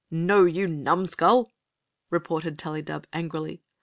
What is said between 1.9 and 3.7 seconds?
retorted Tullydub, angrily.